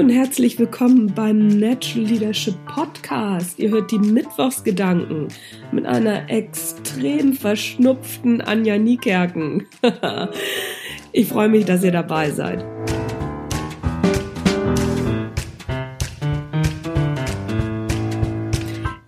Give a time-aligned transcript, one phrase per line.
[0.00, 3.58] und herzlich willkommen beim Natural Leadership Podcast.
[3.58, 5.28] Ihr hört die Mittwochsgedanken
[5.72, 9.66] mit einer extrem verschnupften Anja Niekerken.
[11.12, 12.64] ich freue mich, dass ihr dabei seid.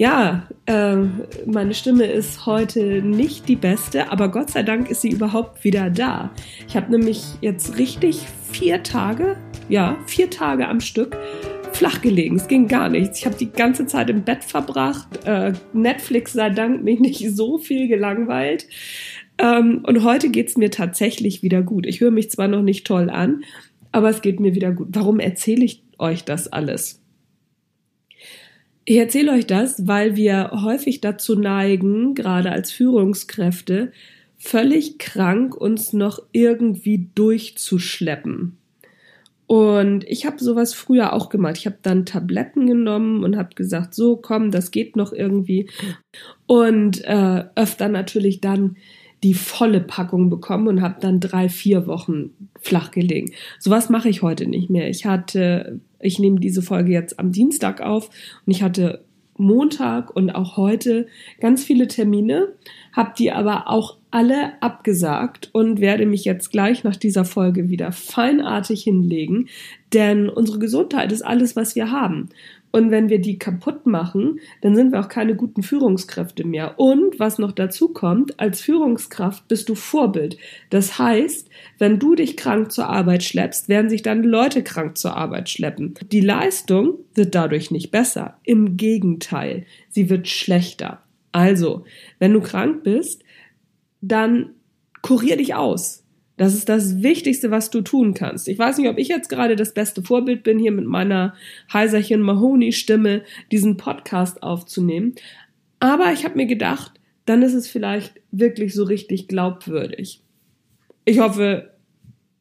[0.00, 0.96] Ja, äh,
[1.44, 5.90] meine Stimme ist heute nicht die beste, aber Gott sei Dank ist sie überhaupt wieder
[5.90, 6.30] da.
[6.66, 9.36] Ich habe nämlich jetzt richtig vier Tage,
[9.68, 11.18] ja, vier Tage am Stück
[11.74, 12.36] flach gelegen.
[12.36, 13.18] Es ging gar nichts.
[13.18, 15.26] Ich habe die ganze Zeit im Bett verbracht.
[15.26, 18.66] Äh, Netflix sei Dank mich nicht so viel gelangweilt.
[19.36, 21.84] Ähm, und heute geht's mir tatsächlich wieder gut.
[21.84, 23.44] Ich höre mich zwar noch nicht toll an,
[23.92, 24.88] aber es geht mir wieder gut.
[24.92, 26.99] Warum erzähle ich euch das alles?
[28.84, 33.92] Ich erzähle euch das, weil wir häufig dazu neigen, gerade als Führungskräfte,
[34.36, 38.56] völlig krank uns noch irgendwie durchzuschleppen.
[39.46, 41.56] Und ich habe sowas früher auch gemacht.
[41.58, 45.68] Ich habe dann Tabletten genommen und habe gesagt, so komm, das geht noch irgendwie.
[46.46, 48.76] Und äh, öfter natürlich dann
[49.22, 53.32] die volle Packung bekommen und habe dann drei, vier Wochen flach gelegen.
[53.58, 54.88] Sowas mache ich heute nicht mehr.
[54.88, 58.10] Ich hatte, ich nehme diese Folge jetzt am Dienstag auf
[58.46, 59.04] und ich hatte
[59.40, 61.06] Montag und auch heute
[61.40, 62.48] ganz viele Termine,
[62.92, 67.90] habe die aber auch alle abgesagt und werde mich jetzt gleich nach dieser Folge wieder
[67.90, 69.48] feinartig hinlegen,
[69.92, 72.28] denn unsere Gesundheit ist alles, was wir haben.
[72.72, 76.78] Und wenn wir die kaputt machen, dann sind wir auch keine guten Führungskräfte mehr.
[76.78, 80.36] Und was noch dazu kommt, als Führungskraft bist du Vorbild.
[80.70, 85.16] Das heißt, wenn du dich krank zur Arbeit schleppst, werden sich dann Leute krank zur
[85.16, 85.94] Arbeit schleppen.
[86.12, 88.38] Die Leistung wird dadurch nicht besser.
[88.44, 91.02] Im Gegenteil, sie wird schlechter.
[91.32, 91.84] Also,
[92.18, 93.22] wenn du krank bist,
[94.00, 94.50] dann
[95.02, 96.04] kurier dich aus.
[96.40, 98.48] Das ist das Wichtigste, was du tun kannst.
[98.48, 101.34] Ich weiß nicht, ob ich jetzt gerade das beste Vorbild bin, hier mit meiner
[101.70, 105.16] Heiserchen Mahoney-Stimme diesen Podcast aufzunehmen.
[105.80, 110.22] Aber ich habe mir gedacht, dann ist es vielleicht wirklich so richtig glaubwürdig.
[111.04, 111.74] Ich hoffe,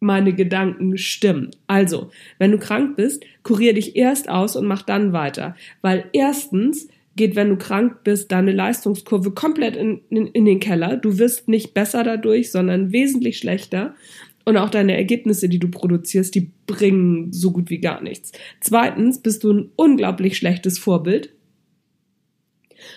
[0.00, 1.50] meine Gedanken stimmen.
[1.66, 5.54] Also, wenn du krank bist, kurier dich erst aus und mach dann weiter.
[5.82, 10.96] Weil erstens geht, wenn du krank bist, deine Leistungskurve komplett in, in, in den Keller.
[10.96, 13.94] Du wirst nicht besser dadurch, sondern wesentlich schlechter.
[14.44, 18.32] Und auch deine Ergebnisse, die du produzierst, die bringen so gut wie gar nichts.
[18.60, 21.30] Zweitens bist du ein unglaublich schlechtes Vorbild.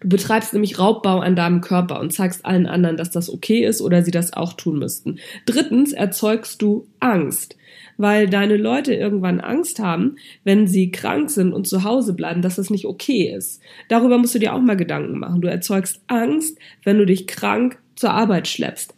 [0.00, 3.80] Du betreibst nämlich Raubbau an deinem Körper und zeigst allen anderen, dass das okay ist
[3.80, 5.18] oder sie das auch tun müssten.
[5.46, 7.57] Drittens erzeugst du Angst
[7.98, 12.56] weil deine Leute irgendwann Angst haben, wenn sie krank sind und zu Hause bleiben, dass
[12.56, 13.60] das nicht okay ist.
[13.88, 15.42] Darüber musst du dir auch mal Gedanken machen.
[15.42, 18.94] Du erzeugst Angst, wenn du dich krank zur Arbeit schleppst.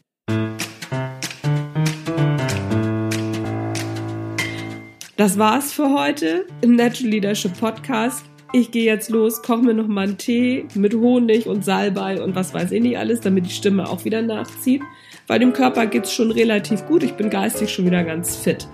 [5.17, 8.25] Das war's für heute im Natural Leadership Podcast.
[8.53, 12.35] Ich gehe jetzt los, koche mir noch mal einen Tee mit Honig und Salbei und
[12.35, 14.83] was weiß ich nicht alles, damit die Stimme auch wieder nachzieht.
[15.27, 17.03] Bei dem Körper geht's schon relativ gut.
[17.03, 18.67] Ich bin geistig schon wieder ganz fit.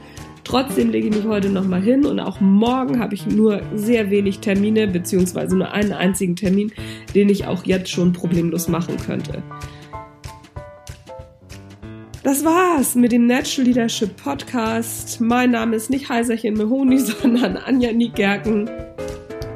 [0.46, 4.38] Trotzdem lege ich mich heute nochmal hin und auch morgen habe ich nur sehr wenig
[4.38, 6.70] Termine, beziehungsweise nur einen einzigen Termin,
[7.16, 9.42] den ich auch jetzt schon problemlos machen könnte.
[12.22, 15.20] Das war's mit dem Natural Leadership Podcast.
[15.20, 18.70] Mein Name ist nicht Heiserchen Mahoni, sondern Anja Niekerken.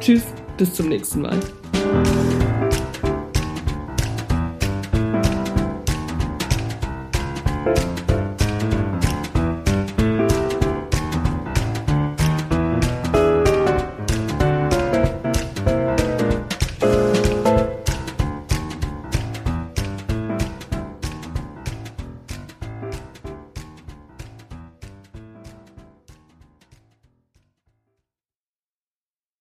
[0.01, 0.25] Tschüss,
[0.57, 1.39] bis zum nächsten Mal.